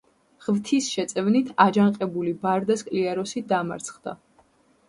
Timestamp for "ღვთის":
0.45-0.87